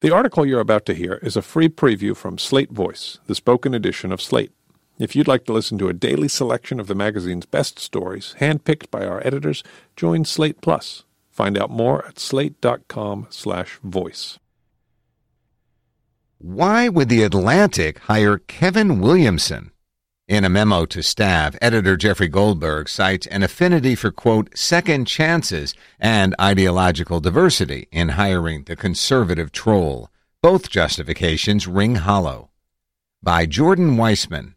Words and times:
The 0.00 0.14
article 0.14 0.46
you're 0.46 0.60
about 0.60 0.86
to 0.86 0.94
hear 0.94 1.18
is 1.22 1.36
a 1.36 1.42
free 1.42 1.68
preview 1.68 2.16
from 2.16 2.38
Slate 2.38 2.70
Voice, 2.70 3.18
the 3.26 3.34
spoken 3.34 3.74
edition 3.74 4.12
of 4.12 4.22
Slate. 4.22 4.50
If 4.98 5.14
you'd 5.14 5.28
like 5.28 5.44
to 5.44 5.52
listen 5.52 5.76
to 5.76 5.90
a 5.90 5.92
daily 5.92 6.26
selection 6.26 6.80
of 6.80 6.86
the 6.86 6.94
magazine's 6.94 7.44
best 7.44 7.78
stories, 7.78 8.34
handpicked 8.40 8.90
by 8.90 9.04
our 9.04 9.20
editors, 9.26 9.62
join 9.96 10.24
Slate 10.24 10.62
Plus. 10.62 11.04
Find 11.30 11.58
out 11.58 11.68
more 11.68 12.06
at 12.06 12.18
slate.com/voice. 12.18 14.38
Why 16.38 16.88
would 16.88 17.10
the 17.10 17.22
Atlantic 17.22 17.98
hire 17.98 18.38
Kevin 18.38 19.00
Williamson? 19.00 19.70
In 20.30 20.44
a 20.44 20.48
memo 20.48 20.86
to 20.86 21.02
staff, 21.02 21.56
editor 21.60 21.96
Jeffrey 21.96 22.28
Goldberg 22.28 22.88
cites 22.88 23.26
an 23.26 23.42
affinity 23.42 23.96
for, 23.96 24.12
quote, 24.12 24.56
second 24.56 25.06
chances 25.06 25.74
and 25.98 26.36
ideological 26.40 27.18
diversity 27.18 27.88
in 27.90 28.10
hiring 28.10 28.62
the 28.62 28.76
conservative 28.76 29.50
troll. 29.50 30.08
Both 30.40 30.70
justifications 30.70 31.66
ring 31.66 31.96
hollow. 31.96 32.50
By 33.20 33.46
Jordan 33.46 33.96
Weissmann. 33.96 34.54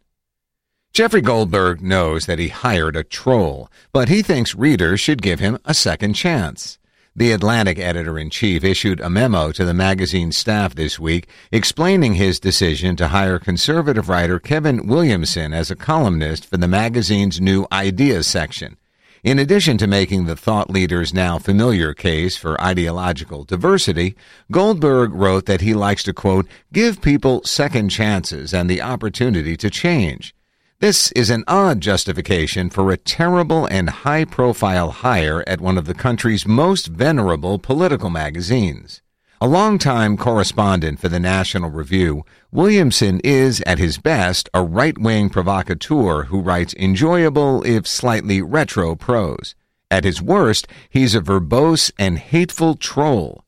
Jeffrey 0.92 1.20
Goldberg 1.20 1.80
knows 1.80 2.26
that 2.26 2.38
he 2.38 2.50
hired 2.50 2.94
a 2.94 3.02
troll, 3.02 3.68
but 3.92 4.08
he 4.08 4.22
thinks 4.22 4.54
readers 4.54 5.00
should 5.00 5.22
give 5.22 5.40
him 5.40 5.58
a 5.64 5.74
second 5.74 6.12
chance. 6.12 6.78
The 7.16 7.30
Atlantic 7.30 7.78
editor 7.78 8.18
in 8.18 8.28
chief 8.28 8.64
issued 8.64 8.98
a 8.98 9.08
memo 9.08 9.52
to 9.52 9.64
the 9.64 9.72
magazine's 9.72 10.36
staff 10.36 10.74
this 10.74 10.98
week 10.98 11.28
explaining 11.52 12.14
his 12.14 12.40
decision 12.40 12.96
to 12.96 13.06
hire 13.06 13.38
conservative 13.38 14.08
writer 14.08 14.40
Kevin 14.40 14.88
Williamson 14.88 15.52
as 15.52 15.70
a 15.70 15.76
columnist 15.76 16.44
for 16.44 16.56
the 16.56 16.66
magazine's 16.66 17.40
new 17.40 17.68
Ideas 17.70 18.26
section. 18.26 18.76
In 19.22 19.38
addition 19.38 19.78
to 19.78 19.86
making 19.86 20.24
the 20.24 20.34
thought 20.34 20.70
leader's 20.70 21.14
now 21.14 21.38
familiar 21.38 21.94
case 21.94 22.36
for 22.36 22.60
ideological 22.60 23.44
diversity, 23.44 24.16
Goldberg 24.50 25.14
wrote 25.14 25.46
that 25.46 25.60
he 25.60 25.72
likes 25.72 26.02
to, 26.02 26.12
quote, 26.12 26.48
give 26.72 27.00
people 27.00 27.42
second 27.44 27.90
chances 27.90 28.52
and 28.52 28.68
the 28.68 28.82
opportunity 28.82 29.56
to 29.58 29.70
change. 29.70 30.34
This 30.80 31.12
is 31.12 31.30
an 31.30 31.44
odd 31.46 31.80
justification 31.80 32.68
for 32.68 32.90
a 32.90 32.96
terrible 32.96 33.64
and 33.66 33.88
high 33.88 34.24
profile 34.24 34.90
hire 34.90 35.44
at 35.46 35.60
one 35.60 35.78
of 35.78 35.84
the 35.84 35.94
country's 35.94 36.46
most 36.46 36.88
venerable 36.88 37.60
political 37.60 38.10
magazines. 38.10 39.00
A 39.40 39.46
longtime 39.46 40.16
correspondent 40.16 40.98
for 40.98 41.08
the 41.08 41.20
National 41.20 41.70
Review, 41.70 42.24
Williamson 42.50 43.20
is, 43.22 43.62
at 43.64 43.78
his 43.78 43.98
best, 43.98 44.48
a 44.52 44.64
right 44.64 44.98
wing 44.98 45.30
provocateur 45.30 46.24
who 46.24 46.40
writes 46.40 46.74
enjoyable, 46.74 47.62
if 47.62 47.86
slightly 47.86 48.42
retro 48.42 48.96
prose. 48.96 49.54
At 49.92 50.04
his 50.04 50.20
worst, 50.20 50.66
he's 50.90 51.14
a 51.14 51.20
verbose 51.20 51.92
and 51.98 52.18
hateful 52.18 52.74
troll 52.74 53.43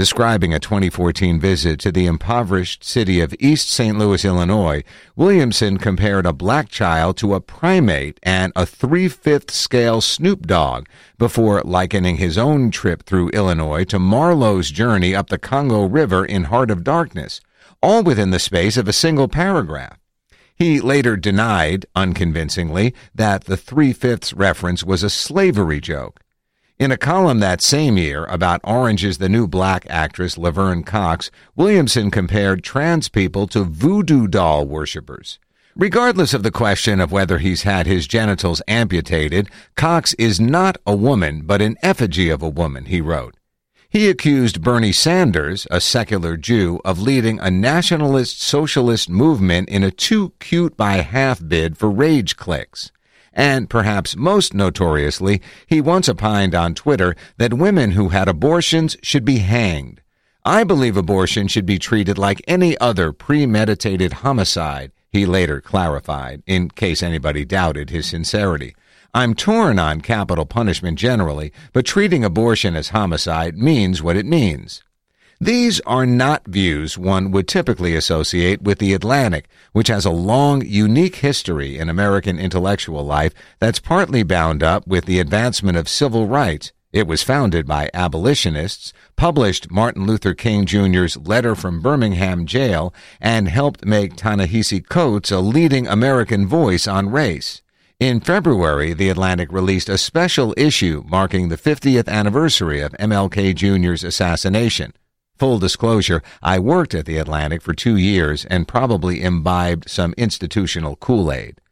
Describing 0.00 0.54
a 0.54 0.58
2014 0.58 1.38
visit 1.38 1.78
to 1.80 1.92
the 1.92 2.06
impoverished 2.06 2.82
city 2.82 3.20
of 3.20 3.34
East 3.38 3.68
St. 3.68 3.98
Louis, 3.98 4.24
Illinois, 4.24 4.82
Williamson 5.14 5.76
compared 5.76 6.24
a 6.24 6.32
black 6.32 6.70
child 6.70 7.18
to 7.18 7.34
a 7.34 7.40
primate 7.42 8.18
and 8.22 8.50
a 8.56 8.64
three-fifth 8.64 9.50
scale 9.50 10.00
Snoop 10.00 10.46
Dogg 10.46 10.86
before 11.18 11.60
likening 11.66 12.16
his 12.16 12.38
own 12.38 12.70
trip 12.70 13.02
through 13.02 13.28
Illinois 13.34 13.84
to 13.84 13.98
Marlowe's 13.98 14.70
journey 14.70 15.14
up 15.14 15.28
the 15.28 15.36
Congo 15.36 15.84
River 15.84 16.24
in 16.24 16.44
Heart 16.44 16.70
of 16.70 16.82
Darkness, 16.82 17.42
all 17.82 18.02
within 18.02 18.30
the 18.30 18.38
space 18.38 18.78
of 18.78 18.88
a 18.88 18.94
single 18.94 19.28
paragraph. 19.28 19.98
He 20.54 20.80
later 20.80 21.18
denied, 21.18 21.84
unconvincingly, 21.94 22.94
that 23.14 23.44
the 23.44 23.58
three-fifths 23.58 24.32
reference 24.32 24.82
was 24.82 25.02
a 25.02 25.10
slavery 25.10 25.78
joke. 25.78 26.20
In 26.80 26.90
a 26.90 26.96
column 26.96 27.40
that 27.40 27.60
same 27.60 27.98
year 27.98 28.24
about 28.24 28.62
Orange 28.64 29.04
is 29.04 29.18
the 29.18 29.28
New 29.28 29.46
Black 29.46 29.86
actress 29.90 30.38
Laverne 30.38 30.82
Cox, 30.82 31.30
Williamson 31.54 32.10
compared 32.10 32.64
trans 32.64 33.10
people 33.10 33.46
to 33.48 33.64
voodoo 33.64 34.26
doll 34.26 34.64
worshippers. 34.64 35.38
Regardless 35.76 36.32
of 36.32 36.42
the 36.42 36.50
question 36.50 36.98
of 36.98 37.12
whether 37.12 37.36
he's 37.36 37.64
had 37.64 37.86
his 37.86 38.06
genitals 38.06 38.62
amputated, 38.66 39.50
Cox 39.76 40.14
is 40.14 40.40
not 40.40 40.78
a 40.86 40.96
woman, 40.96 41.42
but 41.44 41.60
an 41.60 41.76
effigy 41.82 42.30
of 42.30 42.40
a 42.42 42.48
woman, 42.48 42.86
he 42.86 43.02
wrote. 43.02 43.36
He 43.90 44.08
accused 44.08 44.62
Bernie 44.62 44.90
Sanders, 44.90 45.66
a 45.70 45.82
secular 45.82 46.38
Jew, 46.38 46.80
of 46.82 46.98
leading 46.98 47.38
a 47.40 47.50
nationalist 47.50 48.40
socialist 48.40 49.10
movement 49.10 49.68
in 49.68 49.82
a 49.82 49.90
too 49.90 50.32
cute 50.40 50.78
by 50.78 51.02
half 51.02 51.46
bid 51.46 51.76
for 51.76 51.90
rage 51.90 52.38
clicks. 52.38 52.90
And 53.32 53.70
perhaps 53.70 54.16
most 54.16 54.54
notoriously, 54.54 55.40
he 55.66 55.80
once 55.80 56.08
opined 56.08 56.54
on 56.54 56.74
Twitter 56.74 57.14
that 57.36 57.54
women 57.54 57.92
who 57.92 58.08
had 58.08 58.28
abortions 58.28 58.96
should 59.02 59.24
be 59.24 59.38
hanged. 59.38 60.00
I 60.44 60.64
believe 60.64 60.96
abortion 60.96 61.48
should 61.48 61.66
be 61.66 61.78
treated 61.78 62.18
like 62.18 62.42
any 62.48 62.76
other 62.78 63.12
premeditated 63.12 64.14
homicide, 64.14 64.90
he 65.10 65.26
later 65.26 65.60
clarified, 65.60 66.42
in 66.46 66.70
case 66.70 67.02
anybody 67.02 67.44
doubted 67.44 67.90
his 67.90 68.06
sincerity. 68.06 68.74
I'm 69.12 69.34
torn 69.34 69.78
on 69.78 70.00
capital 70.00 70.46
punishment 70.46 70.98
generally, 70.98 71.52
but 71.72 71.84
treating 71.84 72.24
abortion 72.24 72.76
as 72.76 72.90
homicide 72.90 73.58
means 73.58 74.02
what 74.02 74.16
it 74.16 74.24
means. 74.24 74.82
These 75.42 75.80
are 75.86 76.04
not 76.04 76.46
views 76.46 76.98
one 76.98 77.30
would 77.30 77.48
typically 77.48 77.96
associate 77.96 78.60
with 78.60 78.78
the 78.78 78.92
Atlantic, 78.92 79.48
which 79.72 79.88
has 79.88 80.04
a 80.04 80.10
long, 80.10 80.62
unique 80.66 81.16
history 81.16 81.78
in 81.78 81.88
American 81.88 82.38
intellectual 82.38 83.06
life 83.06 83.32
that's 83.58 83.80
partly 83.80 84.22
bound 84.22 84.62
up 84.62 84.86
with 84.86 85.06
the 85.06 85.18
advancement 85.18 85.78
of 85.78 85.88
civil 85.88 86.26
rights. 86.26 86.72
It 86.92 87.06
was 87.06 87.22
founded 87.22 87.66
by 87.66 87.88
abolitionists, 87.94 88.92
published 89.16 89.70
Martin 89.70 90.06
Luther 90.06 90.34
King 90.34 90.66
Jr.'s 90.66 91.16
Letter 91.16 91.54
from 91.54 91.80
Birmingham 91.80 92.44
Jail, 92.44 92.92
and 93.18 93.48
helped 93.48 93.86
make 93.86 94.16
Ta-Nehisi 94.16 94.86
Coates 94.86 95.30
a 95.30 95.40
leading 95.40 95.86
American 95.86 96.46
voice 96.46 96.86
on 96.86 97.08
race. 97.08 97.62
In 97.98 98.20
February, 98.20 98.92
The 98.92 99.08
Atlantic 99.08 99.50
released 99.50 99.88
a 99.88 99.96
special 99.96 100.52
issue 100.58 101.02
marking 101.06 101.48
the 101.48 101.56
50th 101.56 102.08
anniversary 102.08 102.82
of 102.82 102.92
MLK 102.92 103.54
Jr.'s 103.54 104.04
assassination. 104.04 104.92
Full 105.40 105.58
disclosure, 105.58 106.22
I 106.42 106.58
worked 106.58 106.94
at 106.94 107.06
the 107.06 107.16
Atlantic 107.16 107.62
for 107.62 107.72
two 107.72 107.96
years 107.96 108.44
and 108.44 108.68
probably 108.68 109.22
imbibed 109.22 109.88
some 109.88 110.12
institutional 110.18 110.96
Kool-Aid. 110.96 111.62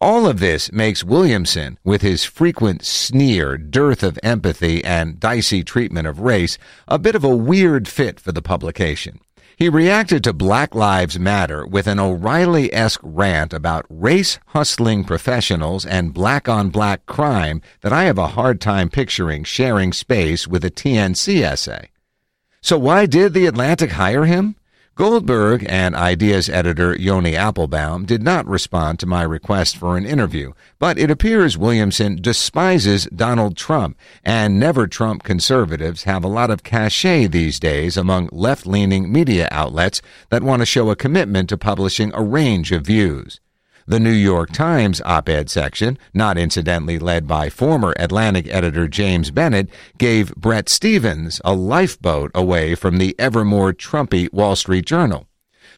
All 0.00 0.26
of 0.26 0.40
this 0.40 0.72
makes 0.72 1.04
Williamson, 1.04 1.78
with 1.84 2.00
his 2.00 2.24
frequent 2.24 2.82
sneer, 2.82 3.58
dearth 3.58 4.02
of 4.02 4.18
empathy, 4.22 4.82
and 4.82 5.20
dicey 5.20 5.62
treatment 5.62 6.06
of 6.06 6.20
race, 6.20 6.56
a 6.88 6.98
bit 6.98 7.14
of 7.14 7.22
a 7.22 7.36
weird 7.36 7.86
fit 7.86 8.18
for 8.18 8.32
the 8.32 8.40
publication. 8.40 9.20
He 9.54 9.68
reacted 9.68 10.24
to 10.24 10.32
Black 10.32 10.74
Lives 10.74 11.18
Matter 11.18 11.66
with 11.66 11.86
an 11.86 12.00
O'Reilly-esque 12.00 13.02
rant 13.02 13.52
about 13.52 13.84
race-hustling 13.90 15.04
professionals 15.04 15.84
and 15.84 16.14
black-on-black 16.14 17.04
crime 17.04 17.60
that 17.82 17.92
I 17.92 18.04
have 18.04 18.16
a 18.16 18.28
hard 18.28 18.62
time 18.62 18.88
picturing 18.88 19.44
sharing 19.44 19.92
space 19.92 20.48
with 20.48 20.64
a 20.64 20.70
TNC 20.70 21.42
essay. 21.42 21.90
So 22.62 22.78
why 22.78 23.06
did 23.06 23.32
The 23.32 23.46
Atlantic 23.46 23.92
hire 23.92 24.26
him? 24.26 24.54
Goldberg 24.94 25.64
and 25.66 25.94
Ideas 25.94 26.50
editor 26.50 26.94
Yoni 26.94 27.32
Appelbaum 27.32 28.04
did 28.04 28.22
not 28.22 28.46
respond 28.46 28.98
to 28.98 29.06
my 29.06 29.22
request 29.22 29.78
for 29.78 29.96
an 29.96 30.04
interview, 30.04 30.52
but 30.78 30.98
it 30.98 31.10
appears 31.10 31.56
Williamson 31.56 32.20
despises 32.20 33.06
Donald 33.06 33.56
Trump, 33.56 33.96
and 34.22 34.60
never 34.60 34.86
Trump 34.86 35.22
conservatives 35.22 36.04
have 36.04 36.22
a 36.22 36.28
lot 36.28 36.50
of 36.50 36.62
cachet 36.62 37.28
these 37.28 37.58
days 37.58 37.96
among 37.96 38.28
left-leaning 38.30 39.10
media 39.10 39.48
outlets 39.50 40.02
that 40.28 40.42
want 40.42 40.60
to 40.60 40.66
show 40.66 40.90
a 40.90 40.96
commitment 40.96 41.48
to 41.48 41.56
publishing 41.56 42.12
a 42.12 42.22
range 42.22 42.70
of 42.70 42.84
views. 42.84 43.40
The 43.86 44.00
New 44.00 44.12
York 44.12 44.52
Times 44.52 45.00
op-ed 45.04 45.50
section, 45.50 45.98
not 46.14 46.38
incidentally 46.38 46.98
led 46.98 47.26
by 47.26 47.48
former 47.48 47.94
Atlantic 47.98 48.46
editor 48.48 48.86
James 48.86 49.30
Bennet, 49.30 49.68
gave 49.98 50.34
Bret 50.36 50.68
Stephens 50.68 51.40
a 51.44 51.54
lifeboat 51.54 52.30
away 52.34 52.74
from 52.74 52.98
the 52.98 53.14
ever 53.18 53.44
more 53.44 53.72
Trumpy 53.72 54.32
Wall 54.32 54.54
Street 54.54 54.86
Journal. 54.86 55.26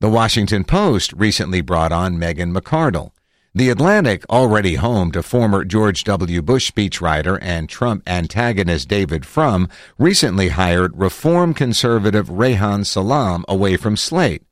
The 0.01 0.11
Washington 0.11 0.65
Post 0.65 1.13
recently 1.13 1.61
brought 1.61 1.93
on 1.93 2.19
Megan 2.19 2.53
McArdle. 2.53 3.13
The 3.55 3.69
Atlantic, 3.69 4.25
already 4.31 4.77
home 4.77 5.13
to 5.13 5.23
former 5.23 5.65
George 5.65 6.05
W. 6.05 6.41
Bush 6.43 6.71
speechwriter 6.71 7.39
and 7.43 7.69
Trump 7.69 8.03
antagonist 8.07 8.89
David 8.89 9.27
Frum, 9.27 9.69
recently 9.99 10.49
hired 10.49 10.99
reform 10.99 11.53
conservative 11.53 12.29
Reihan 12.29 12.85
Salam 12.85 13.45
away 13.47 13.77
from 13.77 13.97
Slate. 13.97 14.43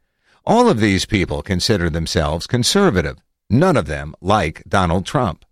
All 0.45 0.69
of 0.69 0.81
these 0.81 1.07
people 1.07 1.43
consider 1.43 1.89
themselves 1.89 2.47
conservative. 2.47 3.17
None 3.53 3.77
of 3.77 3.87
them 3.87 4.15
like 4.21 4.63
Donald 4.69 5.05
Trump. 5.05 5.45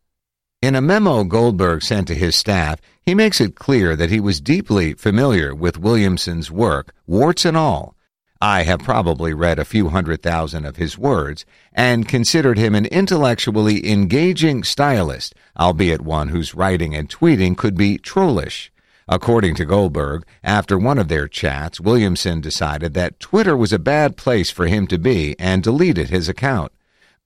In 0.62 0.76
a 0.76 0.80
memo 0.80 1.24
Goldberg 1.24 1.82
sent 1.82 2.06
to 2.08 2.14
his 2.14 2.36
staff, 2.36 2.80
he 3.04 3.12
makes 3.12 3.40
it 3.40 3.56
clear 3.56 3.96
that 3.96 4.10
he 4.10 4.20
was 4.20 4.40
deeply 4.40 4.94
familiar 4.94 5.52
with 5.52 5.78
Williamson's 5.78 6.48
work, 6.48 6.94
warts 7.08 7.44
and 7.44 7.56
all. 7.56 7.96
I 8.40 8.62
have 8.62 8.78
probably 8.78 9.34
read 9.34 9.58
a 9.58 9.64
few 9.64 9.88
hundred 9.88 10.22
thousand 10.22 10.64
of 10.64 10.76
his 10.76 10.96
words 10.96 11.44
and 11.72 12.08
considered 12.08 12.56
him 12.56 12.76
an 12.76 12.86
intellectually 12.86 13.90
engaging 13.90 14.62
stylist, 14.62 15.34
albeit 15.58 16.00
one 16.00 16.28
whose 16.28 16.54
writing 16.54 16.94
and 16.94 17.08
tweeting 17.08 17.56
could 17.56 17.76
be 17.76 17.98
trollish. 17.98 18.70
According 19.08 19.56
to 19.56 19.64
Goldberg, 19.64 20.24
after 20.44 20.78
one 20.78 20.98
of 20.98 21.08
their 21.08 21.26
chats, 21.26 21.80
Williamson 21.80 22.40
decided 22.40 22.94
that 22.94 23.18
Twitter 23.18 23.56
was 23.56 23.72
a 23.72 23.78
bad 23.80 24.16
place 24.16 24.50
for 24.50 24.68
him 24.68 24.86
to 24.86 24.98
be 24.98 25.34
and 25.40 25.64
deleted 25.64 26.10
his 26.10 26.28
account. 26.28 26.70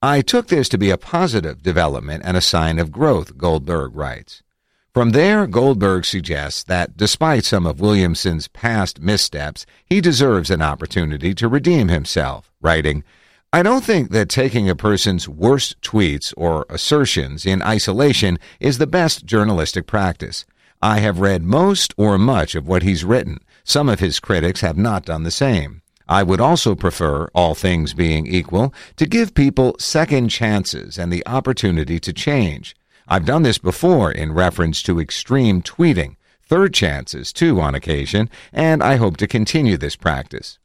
I 0.05 0.19
took 0.19 0.47
this 0.47 0.67
to 0.67 0.77
be 0.77 0.89
a 0.89 0.97
positive 0.97 1.63
development 1.63 2.23
and 2.25 2.35
a 2.35 2.41
sign 2.41 2.77
of 2.77 2.91
growth, 2.91 3.37
Goldberg 3.37 3.95
writes. 3.95 4.43
From 4.93 5.11
there, 5.11 5.47
Goldberg 5.47 6.03
suggests 6.03 6.61
that 6.63 6.97
despite 6.97 7.45
some 7.45 7.65
of 7.65 7.79
Williamson's 7.79 8.49
past 8.49 8.99
missteps, 8.99 9.65
he 9.85 10.01
deserves 10.01 10.49
an 10.49 10.61
opportunity 10.61 11.33
to 11.35 11.47
redeem 11.47 11.87
himself, 11.87 12.51
writing, 12.61 13.05
I 13.53 13.63
don't 13.63 13.85
think 13.85 14.11
that 14.11 14.27
taking 14.27 14.69
a 14.69 14.75
person's 14.75 15.29
worst 15.29 15.79
tweets 15.79 16.33
or 16.35 16.65
assertions 16.67 17.45
in 17.45 17.61
isolation 17.61 18.39
is 18.59 18.79
the 18.79 18.87
best 18.87 19.25
journalistic 19.25 19.87
practice. 19.87 20.43
I 20.81 20.99
have 20.99 21.21
read 21.21 21.43
most 21.43 21.93
or 21.95 22.17
much 22.17 22.55
of 22.55 22.67
what 22.67 22.83
he's 22.83 23.05
written. 23.05 23.39
Some 23.63 23.87
of 23.87 24.01
his 24.01 24.19
critics 24.19 24.59
have 24.59 24.75
not 24.75 25.05
done 25.05 25.23
the 25.23 25.31
same. 25.31 25.82
I 26.13 26.21
would 26.21 26.39
also 26.39 26.75
prefer, 26.75 27.27
all 27.33 27.55
things 27.55 27.95
being 27.95 28.27
equal, 28.27 28.71
to 28.97 29.07
give 29.07 29.33
people 29.33 29.75
second 29.79 30.29
chances 30.29 30.99
and 30.99 31.11
the 31.11 31.25
opportunity 31.25 31.99
to 32.01 32.13
change. 32.13 32.75
I've 33.07 33.25
done 33.25 33.41
this 33.41 33.57
before 33.57 34.11
in 34.11 34.31
reference 34.31 34.83
to 34.83 34.99
extreme 34.99 35.63
tweeting, 35.63 36.17
third 36.43 36.71
chances 36.71 37.33
too 37.33 37.59
on 37.59 37.73
occasion, 37.73 38.29
and 38.53 38.83
I 38.83 38.97
hope 38.97 39.17
to 39.17 39.27
continue 39.27 39.75
this 39.75 39.95
practice. 39.95 40.59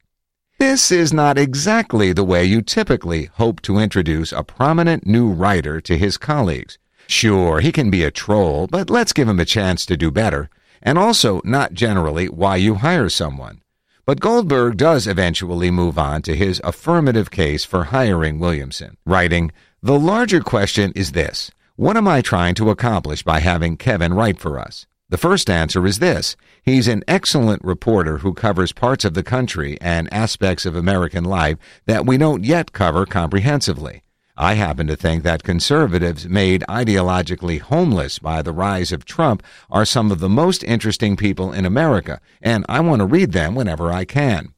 This 0.58 0.92
is 0.92 1.14
not 1.14 1.38
exactly 1.38 2.12
the 2.12 2.24
way 2.24 2.44
you 2.44 2.60
typically 2.60 3.30
hope 3.32 3.62
to 3.62 3.78
introduce 3.78 4.32
a 4.32 4.42
prominent 4.42 5.06
new 5.06 5.30
writer 5.30 5.80
to 5.80 5.96
his 5.96 6.18
colleagues. 6.18 6.76
Sure, 7.06 7.60
he 7.60 7.72
can 7.72 7.88
be 7.88 8.04
a 8.04 8.10
troll, 8.10 8.66
but 8.66 8.90
let's 8.90 9.14
give 9.14 9.26
him 9.26 9.40
a 9.40 9.46
chance 9.46 9.86
to 9.86 9.96
do 9.96 10.10
better. 10.10 10.50
And 10.82 10.98
also, 10.98 11.40
not 11.42 11.72
generally 11.72 12.26
why 12.26 12.56
you 12.56 12.74
hire 12.74 13.08
someone. 13.08 13.62
But 14.08 14.20
Goldberg 14.20 14.78
does 14.78 15.06
eventually 15.06 15.70
move 15.70 15.98
on 15.98 16.22
to 16.22 16.34
his 16.34 16.62
affirmative 16.64 17.30
case 17.30 17.66
for 17.66 17.84
hiring 17.84 18.38
Williamson, 18.38 18.96
writing, 19.04 19.52
The 19.82 19.98
larger 19.98 20.40
question 20.40 20.92
is 20.96 21.12
this. 21.12 21.50
What 21.76 21.94
am 21.94 22.08
I 22.08 22.22
trying 22.22 22.54
to 22.54 22.70
accomplish 22.70 23.22
by 23.22 23.40
having 23.40 23.76
Kevin 23.76 24.14
write 24.14 24.38
for 24.38 24.58
us? 24.58 24.86
The 25.10 25.18
first 25.18 25.50
answer 25.50 25.86
is 25.86 25.98
this. 25.98 26.36
He's 26.62 26.88
an 26.88 27.04
excellent 27.06 27.62
reporter 27.62 28.16
who 28.16 28.32
covers 28.32 28.72
parts 28.72 29.04
of 29.04 29.12
the 29.12 29.22
country 29.22 29.76
and 29.82 30.10
aspects 30.10 30.64
of 30.64 30.74
American 30.74 31.24
life 31.24 31.58
that 31.84 32.06
we 32.06 32.16
don't 32.16 32.44
yet 32.44 32.72
cover 32.72 33.04
comprehensively. 33.04 34.04
I 34.40 34.54
happen 34.54 34.86
to 34.86 34.94
think 34.94 35.24
that 35.24 35.42
conservatives 35.42 36.28
made 36.28 36.62
ideologically 36.68 37.60
homeless 37.60 38.20
by 38.20 38.40
the 38.40 38.52
rise 38.52 38.92
of 38.92 39.04
Trump 39.04 39.42
are 39.68 39.84
some 39.84 40.12
of 40.12 40.20
the 40.20 40.28
most 40.28 40.62
interesting 40.62 41.16
people 41.16 41.52
in 41.52 41.66
America, 41.66 42.20
and 42.40 42.64
I 42.68 42.78
want 42.78 43.00
to 43.00 43.06
read 43.06 43.32
them 43.32 43.56
whenever 43.56 43.92
I 43.92 44.04
can. 44.04 44.54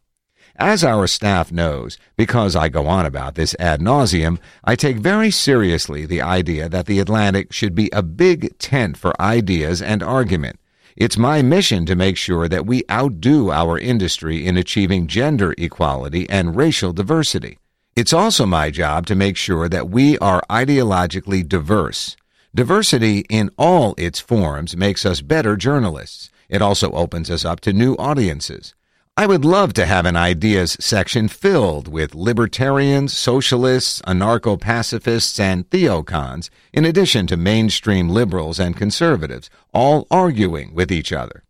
As 0.57 0.85
our 0.85 1.07
staff 1.07 1.51
knows, 1.51 1.97
because 2.15 2.55
I 2.55 2.69
go 2.69 2.89
on 2.89 3.07
about 3.07 3.37
this 3.37 3.57
ad 3.59 3.81
nauseum, 3.81 4.39
I 4.63 4.77
take 4.77 4.99
very 4.99 5.31
seriously 5.31 6.05
the 6.05 6.21
idea 6.21 6.69
that 6.69 6.85
the 6.85 6.99
Atlantic 6.99 7.51
should 7.51 7.75
be 7.75 7.89
a 7.91 8.03
big 8.03 8.59
tent 8.59 8.99
for 8.99 9.19
ideas 9.19 9.81
and 9.81 10.03
argument. 10.03 10.61
It's 10.95 11.17
my 11.17 11.41
mission 11.41 11.87
to 11.87 11.97
make 11.97 12.19
sure 12.19 12.49
that 12.49 12.67
we 12.67 12.83
outdo 12.91 13.51
our 13.51 13.79
industry 13.79 14.47
in 14.47 14.59
achieving 14.59 15.07
gender 15.07 15.55
equality 15.57 16.29
and 16.29 16.55
racial 16.55 16.93
diversity. 16.93 17.57
It's 17.97 18.13
also 18.13 18.47
my 18.47 18.71
job 18.71 19.07
to 19.07 19.15
make 19.15 19.37
sure 19.37 19.69
that 19.69 19.91
we 19.91 20.17
are 20.19 20.43
ideologically 20.49 21.47
diverse. 21.47 22.17
Diversity 22.55 23.25
in 23.29 23.51
all 23.59 23.95
its 23.99 24.21
forms 24.21 24.77
makes 24.77 25.05
us 25.05 25.21
better 25.21 25.57
journalists. 25.57 26.31
It 26.49 26.63
also 26.63 26.91
opens 26.93 27.31
us 27.31 27.45
up 27.45 27.61
to 27.61 27.73
new 27.73 27.95
audiences. 27.95 28.75
I 29.17 29.27
would 29.27 29.45
love 29.45 29.73
to 29.75 29.87
have 29.87 30.07
an 30.07 30.17
ideas 30.17 30.77
section 30.81 31.29
filled 31.29 31.89
with 31.89 32.15
libertarians, 32.15 33.13
socialists, 33.17 34.01
anarcho 34.03 34.59
pacifists, 34.59 35.39
and 35.39 35.69
theocons, 35.69 36.49
in 36.73 36.85
addition 36.85 37.27
to 37.27 37.37
mainstream 37.37 38.09
liberals 38.09 38.59
and 38.59 38.77
conservatives, 38.77 39.51
all 39.75 40.07
arguing 40.11 40.73
with 40.75 40.91
each 40.91 41.13
other. 41.13 41.43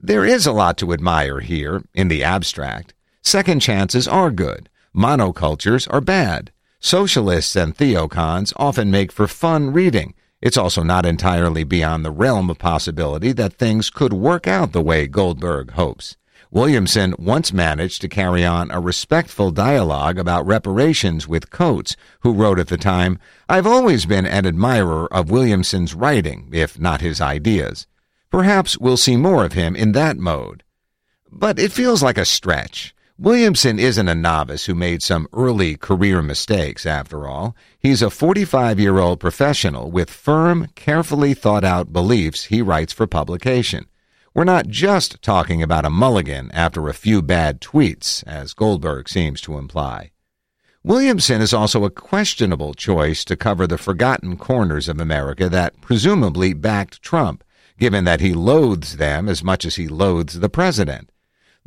There 0.00 0.24
is 0.24 0.46
a 0.46 0.52
lot 0.52 0.76
to 0.78 0.92
admire 0.92 1.40
here, 1.40 1.82
in 1.94 2.08
the 2.08 2.24
abstract. 2.24 2.94
Second 3.22 3.60
chances 3.60 4.08
are 4.08 4.30
good. 4.30 4.68
Monocultures 4.98 5.86
are 5.92 6.00
bad. 6.00 6.50
Socialists 6.80 7.54
and 7.54 7.76
theocons 7.76 8.52
often 8.56 8.90
make 8.90 9.12
for 9.12 9.28
fun 9.28 9.72
reading. 9.72 10.12
It's 10.42 10.56
also 10.56 10.82
not 10.82 11.06
entirely 11.06 11.62
beyond 11.62 12.04
the 12.04 12.10
realm 12.10 12.50
of 12.50 12.58
possibility 12.58 13.30
that 13.30 13.52
things 13.52 13.90
could 13.90 14.12
work 14.12 14.48
out 14.48 14.72
the 14.72 14.82
way 14.82 15.06
Goldberg 15.06 15.70
hopes. 15.72 16.16
Williamson 16.50 17.14
once 17.16 17.52
managed 17.52 18.00
to 18.00 18.08
carry 18.08 18.44
on 18.44 18.72
a 18.72 18.80
respectful 18.80 19.52
dialogue 19.52 20.18
about 20.18 20.46
reparations 20.46 21.28
with 21.28 21.50
Coates, 21.50 21.94
who 22.22 22.32
wrote 22.32 22.58
at 22.58 22.66
the 22.66 22.76
time, 22.76 23.20
I've 23.48 23.68
always 23.68 24.04
been 24.04 24.26
an 24.26 24.46
admirer 24.46 25.06
of 25.14 25.30
Williamson's 25.30 25.94
writing, 25.94 26.48
if 26.52 26.76
not 26.76 27.02
his 27.02 27.20
ideas. 27.20 27.86
Perhaps 28.32 28.78
we'll 28.78 28.96
see 28.96 29.16
more 29.16 29.44
of 29.44 29.52
him 29.52 29.76
in 29.76 29.92
that 29.92 30.16
mode. 30.16 30.64
But 31.30 31.60
it 31.60 31.70
feels 31.70 32.02
like 32.02 32.18
a 32.18 32.24
stretch. 32.24 32.96
Williamson 33.20 33.80
isn't 33.80 34.06
a 34.08 34.14
novice 34.14 34.66
who 34.66 34.76
made 34.76 35.02
some 35.02 35.26
early 35.32 35.76
career 35.76 36.22
mistakes, 36.22 36.86
after 36.86 37.26
all. 37.26 37.56
He's 37.80 38.00
a 38.00 38.10
45 38.10 38.78
year 38.78 38.98
old 38.98 39.18
professional 39.18 39.90
with 39.90 40.08
firm, 40.08 40.68
carefully 40.76 41.34
thought 41.34 41.64
out 41.64 41.92
beliefs 41.92 42.44
he 42.44 42.62
writes 42.62 42.92
for 42.92 43.08
publication. 43.08 43.86
We're 44.34 44.44
not 44.44 44.68
just 44.68 45.20
talking 45.20 45.64
about 45.64 45.84
a 45.84 45.90
mulligan 45.90 46.52
after 46.52 46.86
a 46.86 46.94
few 46.94 47.20
bad 47.20 47.60
tweets, 47.60 48.22
as 48.24 48.54
Goldberg 48.54 49.08
seems 49.08 49.40
to 49.40 49.58
imply. 49.58 50.12
Williamson 50.84 51.40
is 51.40 51.52
also 51.52 51.84
a 51.84 51.90
questionable 51.90 52.72
choice 52.72 53.24
to 53.24 53.36
cover 53.36 53.66
the 53.66 53.78
forgotten 53.78 54.36
corners 54.36 54.88
of 54.88 55.00
America 55.00 55.48
that 55.48 55.80
presumably 55.80 56.52
backed 56.52 57.02
Trump, 57.02 57.42
given 57.80 58.04
that 58.04 58.20
he 58.20 58.32
loathes 58.32 58.96
them 58.96 59.28
as 59.28 59.42
much 59.42 59.64
as 59.64 59.74
he 59.74 59.88
loathes 59.88 60.38
the 60.38 60.48
president. 60.48 61.10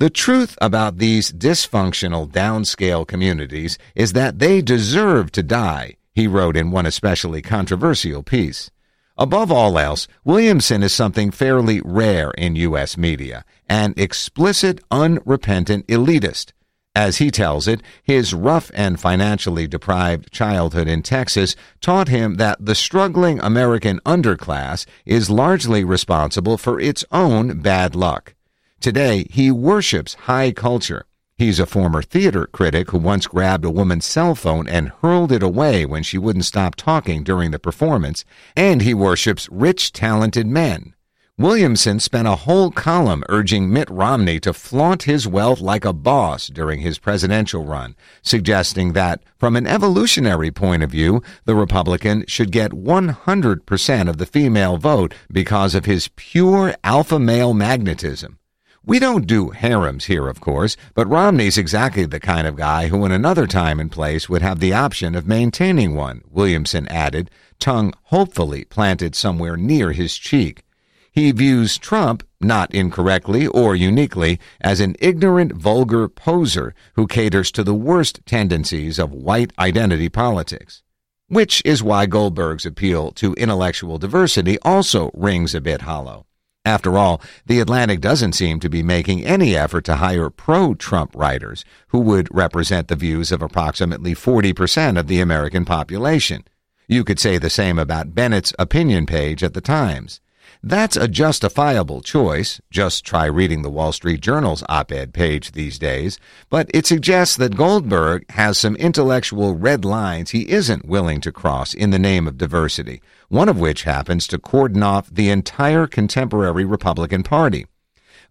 The 0.02 0.10
truth 0.10 0.58
about 0.60 0.98
these 0.98 1.32
dysfunctional 1.32 2.28
downscale 2.28 3.06
communities 3.06 3.78
is 3.94 4.14
that 4.14 4.40
they 4.40 4.60
deserve 4.60 5.32
to 5.34 5.44
die, 5.44 5.98
he 6.16 6.26
wrote 6.26 6.58
in 6.58 6.72
one 6.72 6.88
especially 6.88 7.44
controversial 7.44 8.24
piece. 8.24 8.72
Above 9.16 9.52
all 9.52 9.78
else, 9.78 10.08
Williamson 10.24 10.82
is 10.82 10.92
something 10.92 11.30
fairly 11.30 11.82
rare 11.86 12.32
in 12.32 12.56
U.S. 12.56 12.98
media, 12.98 13.46
an 13.70 13.94
explicit, 13.96 14.84
unrepentant 14.90 15.86
elitist. 15.86 16.54
As 16.96 17.18
he 17.18 17.30
tells 17.30 17.68
it, 17.68 17.84
his 18.02 18.34
rough 18.34 18.72
and 18.74 19.00
financially 19.00 19.68
deprived 19.68 20.32
childhood 20.32 20.88
in 20.88 21.04
Texas 21.04 21.56
taught 21.80 22.08
him 22.08 22.38
that 22.38 22.58
the 22.66 22.74
struggling 22.74 23.40
American 23.40 24.00
underclass 24.00 24.88
is 25.06 25.30
largely 25.30 25.84
responsible 25.84 26.58
for 26.58 26.80
its 26.80 27.06
own 27.12 27.62
bad 27.62 27.96
luck. 27.96 28.34
Today, 28.82 29.28
he 29.30 29.52
worships 29.52 30.16
high 30.26 30.52
culture. 30.52 31.06
He's 31.38 31.60
a 31.60 31.68
former 31.68 32.02
theater 32.02 32.48
critic 32.48 32.90
who 32.90 32.98
once 32.98 33.28
grabbed 33.28 33.64
a 33.64 33.70
woman's 33.70 34.06
cell 34.06 34.34
phone 34.34 34.68
and 34.68 34.92
hurled 35.04 35.32
it 35.32 35.44
away 35.44 35.86
when 35.86 36.02
she 36.02 36.18
wouldn't 36.18 36.46
stop 36.46 36.74
talking 36.74 37.24
during 37.24 37.52
the 37.52 37.60
performance, 37.60 38.26
and 38.56 38.82
he 38.82 38.96
worships 38.96 39.48
rich, 39.52 39.92
talented 39.94 40.48
men. 40.48 40.96
Williamson 41.38 42.00
spent 42.00 42.28
a 42.28 42.38
whole 42.38 42.72
column 42.72 43.24
urging 43.30 43.72
Mitt 43.72 43.88
Romney 43.88 44.40
to 44.40 44.52
flaunt 44.52 45.04
his 45.04 45.28
wealth 45.28 45.62
like 45.62 45.86
a 45.86 45.94
boss 45.94 46.48
during 46.48 46.80
his 46.80 46.98
presidential 46.98 47.64
run, 47.64 47.96
suggesting 48.24 48.94
that, 48.94 49.22
from 49.38 49.56
an 49.56 49.68
evolutionary 49.68 50.50
point 50.50 50.82
of 50.82 50.90
view, 50.90 51.22
the 51.46 51.54
Republican 51.54 52.26
should 52.28 52.52
get 52.52 52.72
100% 52.72 54.10
of 54.10 54.18
the 54.18 54.26
female 54.26 54.78
vote 54.78 55.14
because 55.32 55.76
of 55.76 55.86
his 55.86 56.10
pure 56.16 56.74
alpha 56.84 57.20
male 57.20 57.54
magnetism. 57.54 58.40
We 58.84 58.98
don't 58.98 59.28
do 59.28 59.52
harems 59.52 60.06
here, 60.06 60.28
of 60.28 60.42
course, 60.42 60.76
but 60.96 61.08
Romney's 61.08 61.56
exactly 61.56 62.06
the 62.06 62.20
kind 62.20 62.48
of 62.48 62.56
guy 62.56 62.88
who 62.88 63.06
in 63.06 63.12
another 63.12 63.46
time 63.46 63.80
and 63.80 63.92
place 63.92 64.28
would 64.28 64.42
have 64.42 64.60
the 64.60 64.74
option 64.74 65.14
of 65.14 65.28
maintaining 65.28 65.94
one, 65.94 66.24
Williamson 66.28 66.88
added, 66.88 67.30
tongue 67.60 67.94
hopefully 68.06 68.64
planted 68.64 69.14
somewhere 69.14 69.56
near 69.56 69.92
his 69.92 70.18
cheek. 70.18 70.64
He 71.12 71.32
views 71.32 71.78
Trump, 71.78 72.24
not 72.40 72.74
incorrectly 72.74 73.46
or 73.46 73.76
uniquely, 73.76 74.40
as 74.62 74.80
an 74.80 74.96
ignorant, 75.00 75.54
vulgar 75.54 76.08
poser 76.08 76.74
who 76.96 77.06
caters 77.06 77.52
to 77.52 77.64
the 77.64 77.76
worst 77.76 78.22
tendencies 78.26 78.98
of 78.98 79.12
white 79.12 79.54
identity 79.60 80.10
politics. 80.10 80.82
Which 81.28 81.62
is 81.64 81.84
why 81.84 82.08
Goldberg's 82.08 82.66
appeal 82.66 83.12
to 83.12 83.36
intellectual 83.36 84.00
diversity 84.00 84.58
also 84.64 85.12
rings 85.14 85.54
a 85.54 85.62
bit 85.62 85.82
hollow. 85.82 86.26
After 86.64 86.96
all, 86.96 87.22
The 87.48 87.60
Atlantic 87.60 88.02
doesn't 88.02 88.34
seem 88.34 88.60
to 88.60 88.70
be 88.70 88.84
making 88.84 89.26
any 89.26 89.56
effort 89.56 89.84
to 89.86 89.96
hire 89.96 90.30
pro 90.30 90.76
Trump 90.76 91.16
writers 91.16 91.66
who 91.88 92.00
would 92.02 92.28
represent 92.32 92.88
the 92.88 92.96
views 92.96 93.32
of 93.32 93.42
approximately 93.42 94.14
40% 94.14 95.00
of 95.00 95.08
the 95.08 95.22
American 95.22 95.66
population. 95.66 96.44
You 96.88 97.04
could 97.04 97.20
say 97.20 97.40
the 97.40 97.50
same 97.50 97.80
about 97.80 98.14
Bennet's 98.14 98.54
opinion 98.60 99.08
page 99.08 99.44
at 99.44 99.56
the 99.56 99.62
Times. 99.62 100.22
That's 100.62 100.96
a 100.96 101.08
justifiable 101.08 102.02
choice. 102.02 102.62
Just 102.70 103.04
try 103.04 103.26
reading 103.26 103.64
the 103.64 103.70
Wall 103.72 103.92
Street 103.92 104.22
Journal's 104.22 104.64
op-ed 104.70 105.12
page 105.12 105.54
these 105.54 105.80
days. 105.80 106.20
But 106.52 106.70
it 106.72 106.86
suggests 106.86 107.36
that 107.38 107.58
Goldberg 107.58 108.30
has 108.34 108.60
some 108.60 108.76
intellectual 108.76 109.56
red 109.56 109.84
lines 109.84 110.30
he 110.30 110.48
isn't 110.52 110.86
willing 110.86 111.22
to 111.22 111.32
cross 111.32 111.74
in 111.74 111.90
the 111.90 111.98
name 111.98 112.28
of 112.28 112.38
diversity, 112.38 113.02
one 113.32 113.48
of 113.48 113.58
which 113.58 113.84
happens 113.84 114.28
to 114.28 114.38
cordon 114.38 114.84
off 114.84 115.10
the 115.10 115.30
entire 115.30 115.88
contemporary 115.88 116.66
Republican 116.66 117.24
Party. 117.24 117.66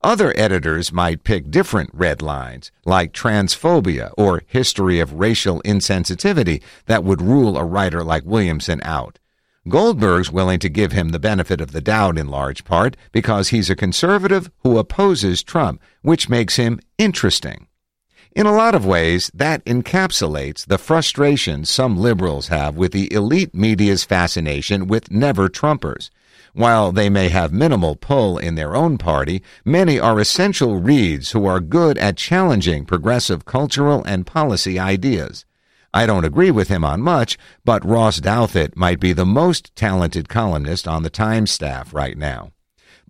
Other 0.02 0.34
editors 0.36 0.92
might 0.92 1.24
pick 1.24 1.50
different 1.50 1.88
red 1.94 2.20
lines, 2.20 2.70
like 2.84 3.14
transphobia 3.14 4.12
or 4.18 4.42
history 4.46 5.00
of 5.00 5.14
racial 5.14 5.62
insensitivity, 5.62 6.62
that 6.84 7.02
would 7.02 7.22
rule 7.22 7.56
a 7.56 7.64
writer 7.64 8.04
like 8.04 8.24
Williamson 8.26 8.82
out. 8.84 9.18
Goldberg's 9.70 10.30
willing 10.30 10.58
to 10.58 10.68
give 10.68 10.92
him 10.92 11.10
the 11.10 11.18
benefit 11.18 11.62
of 11.62 11.72
the 11.72 11.80
doubt 11.80 12.18
in 12.18 12.28
large 12.28 12.64
part 12.64 12.94
because 13.10 13.48
he's 13.48 13.70
a 13.70 13.76
conservative 13.76 14.50
who 14.58 14.76
opposes 14.76 15.42
Trump, 15.42 15.80
which 16.02 16.28
makes 16.28 16.56
him 16.56 16.78
interesting. 16.98 17.68
In 18.32 18.46
a 18.46 18.52
lot 18.52 18.76
of 18.76 18.86
ways, 18.86 19.28
that 19.34 19.64
encapsulates 19.64 20.64
the 20.64 20.78
frustration 20.78 21.64
some 21.64 21.96
liberals 21.96 22.46
have 22.46 22.76
with 22.76 22.92
the 22.92 23.12
elite 23.12 23.52
media's 23.52 24.04
fascination 24.04 24.86
with 24.86 25.10
never 25.10 25.48
Trumpers. 25.48 26.10
While 26.52 26.92
they 26.92 27.10
may 27.10 27.28
have 27.28 27.52
minimal 27.52 27.96
pull 27.96 28.38
in 28.38 28.54
their 28.54 28.76
own 28.76 28.98
party, 28.98 29.42
many 29.64 29.98
are 29.98 30.20
essential 30.20 30.78
reads 30.78 31.32
who 31.32 31.44
are 31.44 31.58
good 31.58 31.98
at 31.98 32.16
challenging 32.16 32.84
progressive 32.84 33.44
cultural 33.44 34.04
and 34.04 34.26
policy 34.26 34.78
ideas. 34.78 35.44
I 35.92 36.06
don't 36.06 36.24
agree 36.24 36.52
with 36.52 36.68
him 36.68 36.84
on 36.84 37.02
much, 37.02 37.36
but 37.64 37.84
Ross 37.84 38.20
Douthat 38.20 38.76
might 38.76 39.00
be 39.00 39.12
the 39.12 39.26
most 39.26 39.74
talented 39.74 40.28
columnist 40.28 40.86
on 40.86 41.02
the 41.02 41.10
Times 41.10 41.50
staff 41.50 41.92
right 41.92 42.16
now. 42.16 42.52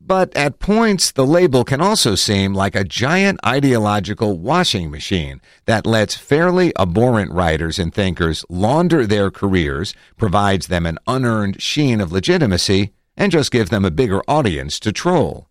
But 0.00 0.34
at 0.34 0.58
points, 0.58 1.12
the 1.12 1.26
label 1.26 1.62
can 1.62 1.80
also 1.80 2.14
seem 2.14 2.54
like 2.54 2.74
a 2.74 2.84
giant 2.84 3.38
ideological 3.44 4.38
washing 4.38 4.90
machine 4.90 5.40
that 5.66 5.86
lets 5.86 6.16
fairly 6.16 6.72
abhorrent 6.78 7.30
writers 7.32 7.78
and 7.78 7.92
thinkers 7.92 8.44
launder 8.48 9.06
their 9.06 9.30
careers, 9.30 9.94
provides 10.16 10.68
them 10.68 10.86
an 10.86 10.98
unearned 11.06 11.60
sheen 11.60 12.00
of 12.00 12.12
legitimacy, 12.12 12.92
and 13.16 13.30
just 13.30 13.52
gives 13.52 13.68
them 13.68 13.84
a 13.84 13.90
bigger 13.90 14.22
audience 14.26 14.80
to 14.80 14.90
troll. 14.90 15.48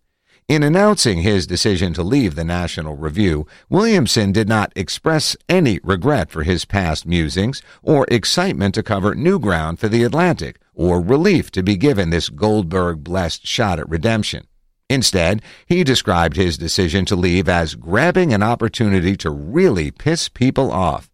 In 0.48 0.64
announcing 0.64 1.20
his 1.20 1.46
decision 1.46 1.94
to 1.94 2.02
leave 2.02 2.34
the 2.34 2.42
National 2.42 2.96
Review, 2.96 3.46
Williamson 3.68 4.32
did 4.32 4.48
not 4.48 4.72
express 4.74 5.36
any 5.48 5.78
regret 5.84 6.28
for 6.28 6.42
his 6.42 6.64
past 6.64 7.06
musings 7.06 7.62
or 7.84 8.04
excitement 8.10 8.74
to 8.74 8.82
cover 8.82 9.14
new 9.14 9.38
ground 9.38 9.78
for 9.78 9.88
the 9.88 10.02
Atlantic 10.02 10.59
or 10.74 11.00
relief 11.00 11.50
to 11.52 11.62
be 11.62 11.76
given 11.76 12.10
this 12.10 12.28
Goldberg 12.28 13.04
blessed 13.04 13.46
shot 13.46 13.78
at 13.78 13.88
redemption. 13.88 14.46
Instead, 14.88 15.40
he 15.66 15.84
described 15.84 16.36
his 16.36 16.58
decision 16.58 17.04
to 17.04 17.14
leave 17.14 17.48
as 17.48 17.76
grabbing 17.76 18.32
an 18.32 18.42
opportunity 18.42 19.16
to 19.16 19.30
really 19.30 19.90
piss 19.90 20.28
people 20.28 20.72
off. 20.72 21.08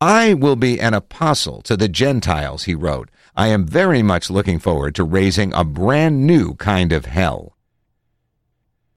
I 0.00 0.34
will 0.34 0.56
be 0.56 0.78
an 0.78 0.92
apostle 0.92 1.62
to 1.62 1.76
the 1.76 1.88
Gentiles, 1.88 2.64
he 2.64 2.74
wrote. 2.74 3.10
I 3.34 3.48
am 3.48 3.66
very 3.66 4.02
much 4.02 4.28
looking 4.28 4.58
forward 4.58 4.94
to 4.96 5.04
raising 5.04 5.54
a 5.54 5.64
brand 5.64 6.26
new 6.26 6.54
kind 6.56 6.92
of 6.92 7.06
hell. 7.06 7.53